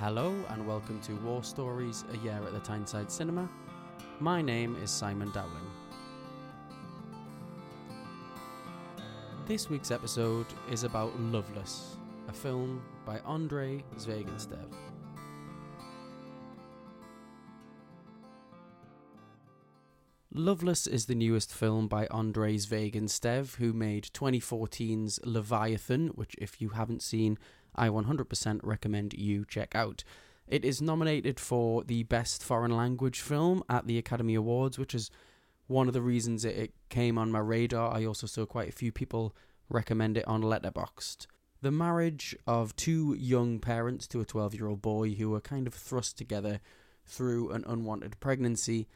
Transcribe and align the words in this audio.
Hello 0.00 0.32
and 0.50 0.64
welcome 0.64 1.00
to 1.00 1.14
War 1.24 1.42
Stories, 1.42 2.04
a 2.12 2.16
year 2.18 2.40
at 2.46 2.52
the 2.52 2.60
Tyneside 2.60 3.10
Cinema. 3.10 3.48
My 4.20 4.40
name 4.40 4.76
is 4.80 4.92
Simon 4.92 5.32
Dowling. 5.32 5.50
This 9.48 9.68
week's 9.68 9.90
episode 9.90 10.46
is 10.70 10.84
about 10.84 11.18
Loveless, 11.18 11.96
a 12.28 12.32
film 12.32 12.80
by 13.04 13.18
Andrei 13.26 13.82
Zvyagintsev. 13.96 14.72
Loveless 20.32 20.86
is 20.86 21.06
the 21.06 21.16
newest 21.16 21.52
film 21.52 21.88
by 21.88 22.06
Andrei 22.12 22.54
Zvyagintsev, 22.54 23.56
who 23.56 23.72
made 23.72 24.04
2014's 24.14 25.18
Leviathan, 25.24 26.08
which, 26.08 26.36
if 26.38 26.60
you 26.60 26.68
haven't 26.68 27.02
seen, 27.02 27.36
I 27.74 27.88
100% 27.88 28.60
recommend 28.62 29.14
you 29.14 29.44
check 29.44 29.74
out. 29.74 30.04
It 30.46 30.64
is 30.64 30.80
nominated 30.80 31.38
for 31.38 31.84
the 31.84 32.04
Best 32.04 32.42
Foreign 32.42 32.76
Language 32.76 33.20
Film 33.20 33.62
at 33.68 33.86
the 33.86 33.98
Academy 33.98 34.34
Awards, 34.34 34.78
which 34.78 34.94
is 34.94 35.10
one 35.66 35.86
of 35.86 35.94
the 35.94 36.02
reasons 36.02 36.44
it, 36.44 36.72
came 36.88 37.18
on 37.18 37.30
my 37.30 37.38
radar. 37.38 37.94
I 37.94 38.04
also 38.04 38.26
saw 38.26 38.46
quite 38.46 38.70
a 38.70 38.72
few 38.72 38.90
people 38.90 39.36
recommend 39.68 40.16
it 40.16 40.26
on 40.26 40.42
Letterboxd. 40.42 41.26
The 41.60 41.70
marriage 41.70 42.36
of 42.46 42.74
two 42.76 43.14
young 43.18 43.58
parents 43.58 44.06
to 44.08 44.20
a 44.20 44.24
12 44.24 44.54
year 44.54 44.68
old 44.68 44.80
boy 44.80 45.10
who 45.14 45.34
are 45.34 45.40
kind 45.40 45.66
of 45.66 45.74
thrust 45.74 46.16
together 46.16 46.60
through 47.04 47.50
an 47.50 47.64
unwanted 47.66 48.18
pregnancy 48.20 48.86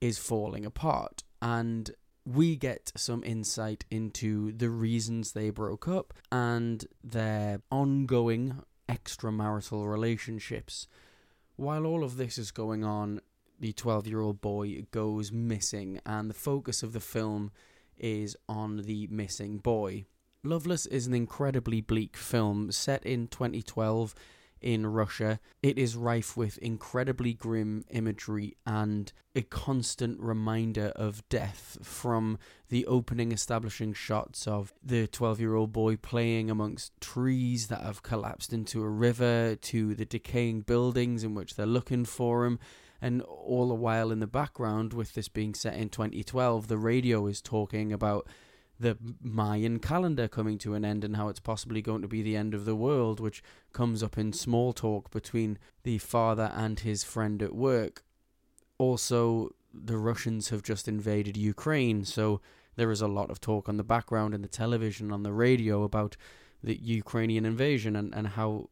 is 0.00 0.18
falling 0.18 0.64
apart. 0.64 1.22
And 1.42 1.90
we 2.26 2.56
get 2.56 2.92
some 2.96 3.22
insight 3.24 3.84
into 3.90 4.52
the 4.52 4.70
reasons 4.70 5.32
they 5.32 5.50
broke 5.50 5.86
up 5.86 6.14
and 6.32 6.86
their 7.02 7.60
ongoing 7.70 8.62
extramarital 8.88 9.86
relationships. 9.86 10.86
While 11.56 11.86
all 11.86 12.02
of 12.02 12.16
this 12.16 12.38
is 12.38 12.50
going 12.50 12.82
on, 12.82 13.20
the 13.60 13.72
12 13.72 14.06
year 14.06 14.20
old 14.20 14.40
boy 14.40 14.84
goes 14.90 15.30
missing, 15.30 16.00
and 16.04 16.28
the 16.28 16.34
focus 16.34 16.82
of 16.82 16.92
the 16.92 17.00
film 17.00 17.52
is 17.96 18.36
on 18.48 18.78
the 18.78 19.06
missing 19.08 19.58
boy. 19.58 20.06
Loveless 20.42 20.86
is 20.86 21.06
an 21.06 21.14
incredibly 21.14 21.80
bleak 21.80 22.16
film 22.16 22.72
set 22.72 23.04
in 23.06 23.28
2012 23.28 24.14
in 24.64 24.86
Russia. 24.86 25.38
It 25.62 25.78
is 25.78 25.94
rife 25.94 26.38
with 26.38 26.56
incredibly 26.56 27.34
grim 27.34 27.84
imagery 27.90 28.56
and 28.66 29.12
a 29.36 29.42
constant 29.42 30.18
reminder 30.18 30.90
of 30.96 31.28
death 31.28 31.76
from 31.82 32.38
the 32.70 32.86
opening 32.86 33.30
establishing 33.30 33.92
shots 33.92 34.48
of 34.48 34.72
the 34.82 35.06
12 35.06 35.38
year 35.38 35.54
old 35.54 35.70
boy 35.70 35.96
playing 35.96 36.50
amongst 36.50 36.98
trees 36.98 37.66
that 37.66 37.82
have 37.82 38.02
collapsed 38.02 38.54
into 38.54 38.82
a 38.82 38.88
river 38.88 39.54
to 39.54 39.94
the 39.94 40.06
decaying 40.06 40.62
buildings 40.62 41.22
in 41.22 41.34
which 41.34 41.56
they're 41.56 41.66
looking 41.66 42.06
for 42.06 42.46
him. 42.46 42.58
And 43.02 43.20
all 43.20 43.68
the 43.68 43.74
while 43.74 44.10
in 44.10 44.20
the 44.20 44.26
background, 44.26 44.94
with 44.94 45.12
this 45.12 45.28
being 45.28 45.52
set 45.52 45.74
in 45.74 45.90
2012, 45.90 46.68
the 46.68 46.78
radio 46.78 47.26
is 47.26 47.42
talking 47.42 47.92
about 47.92 48.26
the 48.78 48.98
Mayan 49.22 49.78
calendar 49.78 50.28
coming 50.28 50.58
to 50.58 50.74
an 50.74 50.84
end 50.84 51.04
and 51.04 51.16
how 51.16 51.28
it's 51.28 51.40
possibly 51.40 51.80
going 51.80 52.02
to 52.02 52.08
be 52.08 52.22
the 52.22 52.36
end 52.36 52.54
of 52.54 52.64
the 52.64 52.74
world, 52.74 53.20
which 53.20 53.42
comes 53.72 54.02
up 54.02 54.18
in 54.18 54.32
small 54.32 54.72
talk 54.72 55.10
between 55.10 55.58
the 55.84 55.98
father 55.98 56.50
and 56.54 56.80
his 56.80 57.04
friend 57.04 57.42
at 57.42 57.54
work. 57.54 58.02
Also, 58.78 59.50
the 59.72 59.96
Russians 59.96 60.48
have 60.48 60.62
just 60.62 60.88
invaded 60.88 61.36
Ukraine, 61.36 62.04
so 62.04 62.40
there 62.76 62.90
is 62.90 63.00
a 63.00 63.08
lot 63.08 63.30
of 63.30 63.40
talk 63.40 63.68
on 63.68 63.76
the 63.76 63.84
background 63.84 64.34
in 64.34 64.42
the 64.42 64.48
television, 64.48 65.12
on 65.12 65.22
the 65.22 65.32
radio 65.32 65.84
about 65.84 66.16
the 66.62 66.76
Ukrainian 66.76 67.44
invasion 67.44 67.94
and, 67.94 68.14
and 68.14 68.28
how 68.28 68.70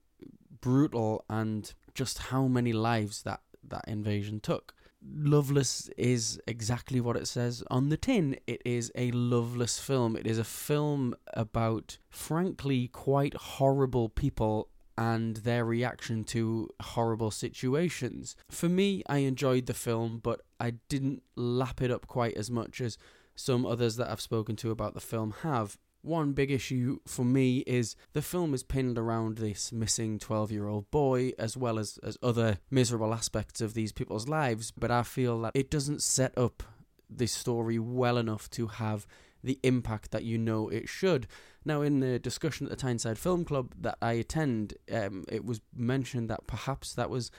brutal 0.61 1.25
and 1.29 1.75
just 1.95 2.19
how 2.19 2.47
many 2.47 2.73
lives 2.73 3.23
that, 3.23 3.41
that 3.63 3.85
invasion 3.87 4.41
took. 4.41 4.75
Loveless 5.05 5.91
is 5.97 6.41
exactly 6.47 7.01
what 7.01 7.17
it 7.17 7.27
says 7.27 7.63
on 7.71 7.89
the 7.89 7.97
tin. 7.97 8.37
It 8.47 8.63
is 8.65 8.93
a 8.95 9.11
loveless 9.11 9.79
film. 9.79 10.17
It 10.17 10.27
is 10.27 10.39
a 10.39 10.45
film 10.45 11.15
about, 11.35 11.99
frankly, 12.09 12.89
quite 12.89 13.35
horrible 13.35 14.09
people 14.09 14.69
and 14.97 15.39
their 15.39 15.65
reaction 15.65 16.23
to 16.23 16.69
horrible 16.81 17.31
situations. 17.31 18.37
For 18.51 18.69
me, 18.69 19.03
I 19.09 19.19
enjoyed 19.19 19.67
the 19.67 19.75
film, 19.75 20.21
but 20.23 20.43
I 20.61 20.75
didn't 20.89 21.23
lap 21.35 21.81
it 21.81 21.91
up 21.91 22.07
quite 22.07 22.37
as 22.37 22.51
much 22.51 22.81
as 22.81 22.99
some 23.35 23.65
others 23.65 23.97
that 23.97 24.11
I've 24.11 24.21
spoken 24.21 24.57
to 24.57 24.71
about 24.71 24.95
the 24.95 25.01
film 25.01 25.35
have. 25.43 25.79
One 26.03 26.33
big 26.33 26.51
issue 26.51 26.99
for 27.07 27.25
me 27.25 27.59
is 27.59 27.95
the 28.13 28.23
film 28.23 28.55
is 28.55 28.65
pinned 28.65 28.99
around 28.99 29.39
this 29.39 29.71
missing 29.71 30.19
12 30.19 30.51
year 30.51 30.67
old 30.67 30.91
boy 30.91 31.33
as 31.39 31.57
well 31.57 31.79
as, 31.79 31.99
as 32.03 32.19
other 32.21 32.59
miserable 32.71 33.15
aspects 33.15 33.61
of 33.61 33.75
these 33.75 33.93
people's 33.93 34.29
lives, 34.29 34.73
but 34.73 34.91
I 34.91 35.05
feel 35.05 35.41
that 35.43 35.53
it 35.55 35.71
doesn't 35.71 36.03
set 36.03 36.37
up 36.37 36.65
this 37.09 37.33
story 37.33 37.79
well 37.79 38.19
enough 38.19 38.51
to 38.51 38.67
have 38.67 39.07
the 39.45 39.61
impact 39.63 40.11
that 40.11 40.25
you 40.25 40.39
know 40.39 40.69
it 40.69 40.89
should. 40.89 41.29
Now, 41.65 41.83
in 41.83 42.01
the 42.01 42.19
discussion 42.19 42.67
at 42.67 42.71
the 42.71 42.77
Tyneside 42.77 43.19
Film 43.19 43.45
Club 43.45 43.73
that 43.81 43.97
I 44.03 44.15
attend, 44.15 44.75
um, 44.93 45.25
it 45.31 45.45
was 45.45 45.61
mentioned 45.75 46.29
that 46.31 46.47
perhaps 46.47 46.95
that 46.95 47.11
was 47.11 47.31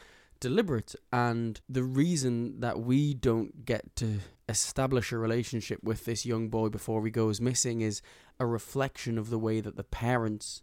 deliberate. 0.43 0.93
And 1.13 1.61
the 1.69 1.83
reason 1.83 2.59
that 2.59 2.81
we 2.81 3.13
don't 3.13 3.65
get 3.65 3.95
to 3.95 4.19
establish 4.49 5.13
a 5.13 5.17
relationship 5.17 5.81
with 5.81 6.03
this 6.03 6.25
young 6.25 6.49
boy 6.49 6.67
before 6.67 7.03
he 7.05 7.11
goes 7.11 7.39
missing 7.39 7.79
is 7.79 8.01
a 8.41 8.45
reflection 8.45 9.17
of 9.17 9.29
the 9.29 9.39
way 9.39 9.61
that 9.61 9.77
the 9.77 9.85
parents 9.85 10.61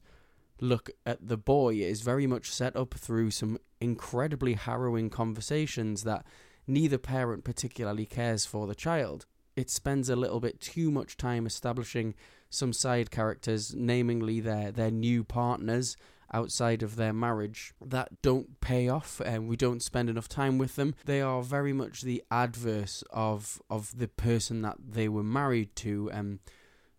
look 0.60 0.90
at 1.06 1.26
the 1.26 1.38
boy. 1.38 1.76
It 1.76 1.88
is 1.88 2.02
very 2.02 2.26
much 2.26 2.50
set 2.50 2.76
up 2.76 2.92
through 2.92 3.30
some 3.30 3.56
incredibly 3.80 4.52
harrowing 4.52 5.08
conversations 5.08 6.04
that 6.04 6.26
neither 6.66 6.98
parent 6.98 7.44
particularly 7.44 8.04
cares 8.04 8.44
for 8.44 8.66
the 8.66 8.74
child. 8.74 9.24
It 9.56 9.70
spends 9.70 10.10
a 10.10 10.16
little 10.16 10.40
bit 10.40 10.60
too 10.60 10.90
much 10.90 11.16
time 11.16 11.46
establishing 11.46 12.14
some 12.50 12.74
side 12.74 13.10
characters, 13.10 13.74
namely 13.74 14.40
their 14.40 14.72
their 14.72 14.90
new 14.90 15.24
partners 15.24 15.96
outside 16.32 16.82
of 16.82 16.96
their 16.96 17.12
marriage 17.12 17.74
that 17.84 18.22
don't 18.22 18.60
pay 18.60 18.88
off 18.88 19.20
and 19.24 19.48
we 19.48 19.56
don't 19.56 19.82
spend 19.82 20.08
enough 20.08 20.28
time 20.28 20.58
with 20.58 20.76
them. 20.76 20.94
They 21.04 21.20
are 21.20 21.42
very 21.42 21.72
much 21.72 22.02
the 22.02 22.22
adverse 22.30 23.02
of 23.10 23.60
of 23.68 23.98
the 23.98 24.08
person 24.08 24.62
that 24.62 24.76
they 24.88 25.08
were 25.08 25.22
married 25.22 25.74
to. 25.76 26.10
Um, 26.12 26.40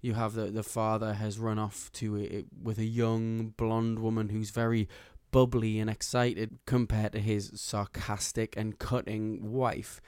you 0.01 0.13
have 0.15 0.33
the 0.33 0.47
the 0.47 0.63
father 0.63 1.13
has 1.13 1.39
run 1.39 1.59
off 1.59 1.91
to 1.93 2.17
a, 2.17 2.43
with 2.61 2.77
a 2.79 2.85
young 2.85 3.53
blonde 3.57 3.99
woman 3.99 4.29
who's 4.29 4.49
very 4.49 4.87
bubbly 5.31 5.79
and 5.79 5.89
excited 5.89 6.59
compared 6.65 7.13
to 7.13 7.19
his 7.19 7.51
sarcastic 7.55 8.55
and 8.57 8.79
cutting 8.79 9.51
wife. 9.51 10.01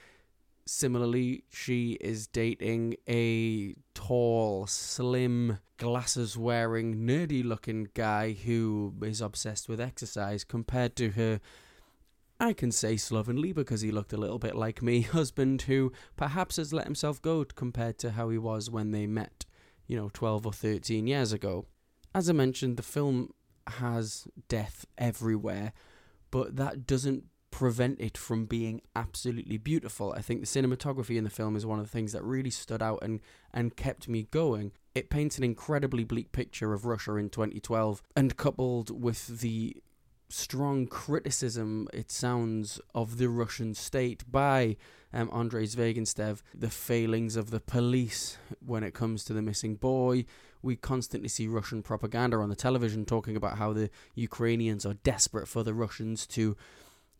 Similarly, 0.66 1.44
she 1.50 1.92
is 2.00 2.26
dating 2.26 2.96
a 3.06 3.74
tall, 3.92 4.66
slim, 4.66 5.58
glasses 5.76 6.38
wearing, 6.38 7.06
nerdy 7.06 7.44
looking 7.44 7.88
guy 7.92 8.32
who 8.32 8.94
is 9.02 9.20
obsessed 9.20 9.68
with 9.68 9.80
exercise 9.80 10.42
compared 10.42 10.96
to 10.96 11.10
her. 11.10 11.40
I 12.40 12.54
can 12.54 12.72
say 12.72 12.96
slovenly 12.96 13.52
because 13.52 13.82
he 13.82 13.90
looked 13.90 14.14
a 14.14 14.16
little 14.16 14.38
bit 14.38 14.56
like 14.56 14.80
me, 14.80 15.00
husband 15.02 15.62
who 15.62 15.92
perhaps 16.16 16.56
has 16.56 16.72
let 16.72 16.86
himself 16.86 17.20
go 17.20 17.44
compared 17.44 17.98
to 17.98 18.12
how 18.12 18.30
he 18.30 18.38
was 18.38 18.70
when 18.70 18.90
they 18.90 19.06
met, 19.06 19.44
you 19.86 19.96
know, 19.96 20.10
12 20.14 20.46
or 20.46 20.52
13 20.52 21.06
years 21.06 21.32
ago. 21.32 21.66
As 22.14 22.30
I 22.30 22.32
mentioned, 22.32 22.78
the 22.78 22.82
film 22.82 23.34
has 23.66 24.26
death 24.48 24.86
everywhere, 24.96 25.72
but 26.30 26.56
that 26.56 26.86
doesn't 26.86 27.24
prevent 27.54 28.00
it 28.00 28.18
from 28.18 28.46
being 28.46 28.80
absolutely 28.96 29.56
beautiful. 29.56 30.12
I 30.16 30.22
think 30.22 30.40
the 30.40 30.46
cinematography 30.46 31.16
in 31.16 31.22
the 31.22 31.30
film 31.30 31.54
is 31.54 31.64
one 31.64 31.78
of 31.78 31.84
the 31.84 31.90
things 31.90 32.10
that 32.10 32.24
really 32.24 32.50
stood 32.50 32.82
out 32.82 32.98
and, 33.00 33.20
and 33.52 33.76
kept 33.76 34.08
me 34.08 34.26
going. 34.32 34.72
It 34.92 35.08
paints 35.08 35.38
an 35.38 35.44
incredibly 35.44 36.02
bleak 36.02 36.32
picture 36.32 36.72
of 36.72 36.84
Russia 36.84 37.14
in 37.14 37.30
2012, 37.30 38.02
and 38.16 38.36
coupled 38.36 39.00
with 39.00 39.40
the 39.40 39.76
strong 40.28 40.88
criticism, 40.88 41.86
it 41.94 42.10
sounds, 42.10 42.80
of 42.92 43.18
the 43.18 43.28
Russian 43.28 43.72
state 43.72 44.24
by 44.28 44.76
um, 45.12 45.30
Andrei 45.32 45.64
Zvyagintsev, 45.64 46.42
the 46.52 46.70
failings 46.70 47.36
of 47.36 47.52
the 47.52 47.60
police 47.60 48.36
when 48.66 48.82
it 48.82 48.94
comes 48.94 49.24
to 49.26 49.32
the 49.32 49.42
missing 49.42 49.76
boy. 49.76 50.24
We 50.60 50.74
constantly 50.74 51.28
see 51.28 51.46
Russian 51.46 51.84
propaganda 51.84 52.38
on 52.38 52.48
the 52.48 52.56
television 52.56 53.04
talking 53.04 53.36
about 53.36 53.58
how 53.58 53.72
the 53.72 53.90
Ukrainians 54.16 54.84
are 54.84 54.94
desperate 54.94 55.46
for 55.46 55.62
the 55.62 55.74
Russians 55.74 56.26
to 56.28 56.56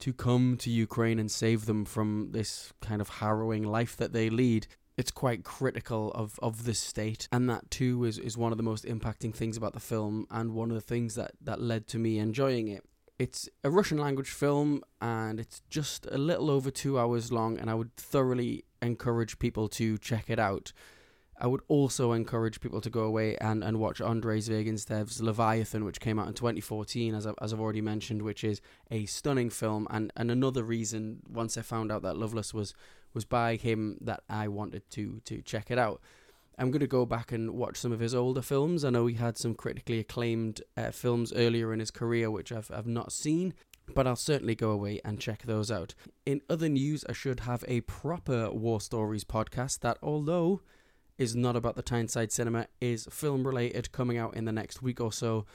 to 0.05 0.13
come 0.13 0.59
to 0.59 0.69
Ukraine 0.69 1.19
and 1.19 1.31
save 1.31 1.65
them 1.65 1.87
from 1.87 2.29
this 2.33 2.75
kind 2.83 3.01
of 3.01 3.09
harrowing 3.09 3.63
life 3.63 3.97
that 3.97 4.13
they 4.13 4.29
lead. 4.29 4.67
It's 4.99 5.11
quite 5.11 5.45
critical 5.45 6.13
of, 6.13 6.39
of 6.43 6.65
the 6.67 6.75
state, 6.75 7.27
and 7.33 7.49
that 7.49 7.71
too 7.71 8.05
is, 8.05 8.19
is 8.19 8.37
one 8.37 8.53
of 8.53 8.59
the 8.59 8.63
most 8.63 8.85
impacting 8.85 9.35
things 9.35 9.57
about 9.57 9.73
the 9.73 9.81
film, 9.81 10.27
and 10.31 10.53
one 10.53 10.71
of 10.71 10.75
the 10.75 10.83
things 10.83 11.15
that, 11.15 11.33
that 11.41 11.59
led 11.59 11.87
to 11.89 11.99
me 11.99 12.19
enjoying 12.19 12.69
it. 12.69 12.85
It's 13.19 13.49
a 13.63 13.71
Russian 13.71 13.97
language 13.97 14.29
film, 14.29 14.83
and 15.01 15.41
it's 15.41 15.63
just 15.71 16.05
a 16.13 16.19
little 16.19 16.51
over 16.51 16.71
two 16.71 16.99
hours 16.99 17.33
long, 17.33 17.57
and 17.59 17.71
I 17.71 17.75
would 17.75 17.97
thoroughly 17.97 18.67
encourage 18.83 19.39
people 19.39 19.71
to 19.71 19.97
check 19.97 20.29
it 20.29 20.39
out. 20.39 20.75
I 21.45 21.47
would 21.47 21.61
also 21.69 22.13
encourage 22.13 22.63
people 22.63 22.81
to 22.81 22.89
go 22.89 23.03
away 23.03 23.37
and, 23.37 23.63
and 23.63 23.79
watch 23.79 24.01
Andrei 24.01 24.39
Zvyagintsev's 24.39 25.21
Leviathan, 25.21 25.85
which 25.85 26.01
came 26.01 26.19
out 26.19 26.27
in 26.27 26.33
2014, 26.33 27.15
as, 27.15 27.27
I, 27.27 27.35
as 27.43 27.53
I've 27.53 27.61
already 27.61 27.83
mentioned, 27.83 28.23
which 28.23 28.43
is 28.43 28.63
a 28.91 29.05
stunning 29.05 29.51
film. 29.51 29.87
And, 29.91 30.11
and 30.17 30.31
another 30.31 30.63
reason, 30.65 31.21
once 31.29 31.59
I 31.59 31.61
found 31.61 31.93
out 31.93 32.01
that 32.01 32.17
Loveless 32.17 32.55
was, 32.55 32.73
was 33.13 33.27
by 33.27 33.57
him, 33.57 33.99
that 34.01 34.23
I 34.27 34.49
wanted 34.49 34.89
to, 34.93 35.21
to 35.27 35.43
check 35.43 35.71
it 35.71 35.77
out. 35.77 36.01
I'm 36.57 36.71
going 36.71 36.81
to 36.81 36.87
go 36.87 37.05
back 37.05 37.31
and 37.31 37.51
watch 37.51 37.77
some 37.77 37.93
of 37.93 38.01
his 38.01 38.15
older 38.15 38.41
films. 38.41 38.83
I 38.83 38.89
know 38.89 39.05
he 39.05 39.17
had 39.17 39.37
some 39.37 39.55
critically 39.55 39.99
acclaimed 39.99 40.63
uh, 40.79 40.93
films 40.93 41.31
earlier 41.37 41.75
in 41.75 41.79
his 41.79 41.91
career, 41.91 42.31
which 42.31 42.53
I've, 42.53 42.71
I've 42.73 42.87
not 42.87 43.13
seen 43.13 43.53
but 43.95 44.07
I'll 44.07 44.17
certainly 44.17 44.55
go 44.55 44.71
away 44.71 44.99
and 45.05 45.21
check 45.21 45.43
those 45.43 45.71
out. 45.71 45.95
In 46.25 46.41
other 46.49 46.71
news, 46.71 47.05
I 47.07 47.13
should 47.13 47.41
have 47.41 47.67
a 47.69 47.83
proper 47.83 48.51
War 48.51 48.81
Stories 48.81 49.25
podcast 49.25 49.81
that, 49.81 49.99
although 50.03 50.63
is 51.19 51.37
not 51.37 51.57
about 51.57 51.77
the 51.77 51.83
Tyneside 51.83 52.33
Cinema, 52.33 52.67
is 52.81 53.07
film 53.11 53.47
related, 53.47 53.93
coming 53.93 54.19
out 54.19 54.35
in 54.37 54.45
the 54.45 54.53
next 54.53 54.83
week 54.83 55.01
or 55.01 55.13
so, 55.13 55.47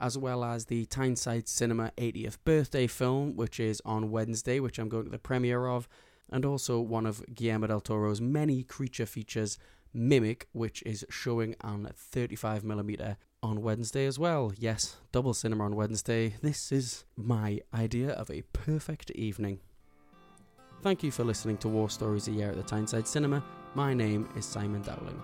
as 0.00 0.16
well 0.16 0.44
as 0.44 0.66
the 0.66 0.86
Tyneside 0.86 1.48
Cinema 1.48 1.90
80th 1.96 2.38
birthday 2.44 2.86
film, 2.86 3.36
which 3.36 3.58
is 3.58 3.82
on 3.84 4.10
Wednesday, 4.10 4.60
which 4.60 4.78
I'm 4.78 4.88
going 4.88 5.04
to 5.04 5.10
the 5.10 5.18
premiere 5.18 5.66
of, 5.66 5.88
and 6.30 6.44
also 6.44 6.80
one 6.80 7.06
of 7.06 7.24
Guillermo 7.34 7.66
del 7.66 7.80
Toro's 7.80 8.20
many 8.20 8.62
creature 8.62 9.06
features, 9.06 9.58
Mimic, 9.94 10.46
which 10.52 10.82
is 10.82 11.04
showing 11.10 11.56
on 11.62 11.90
35mm 12.14 13.16
on 13.42 13.62
Wednesday 13.62 14.06
as 14.06 14.18
well. 14.18 14.52
Yes, 14.56 14.96
double 15.12 15.34
cinema 15.34 15.64
on 15.64 15.74
Wednesday. 15.74 16.34
This 16.42 16.70
is 16.70 17.04
my 17.16 17.60
idea 17.74 18.10
of 18.10 18.30
a 18.30 18.42
perfect 18.52 19.10
evening. 19.12 19.60
Thank 20.80 21.02
you 21.02 21.10
for 21.10 21.24
listening 21.24 21.56
to 21.58 21.68
War 21.68 21.90
Stories 21.90 22.28
a 22.28 22.30
Year 22.30 22.50
at 22.50 22.56
the 22.56 22.62
Tyneside 22.62 23.08
Cinema. 23.08 23.42
My 23.74 23.92
name 23.92 24.28
is 24.36 24.46
Simon 24.46 24.80
Dowling. 24.82 25.20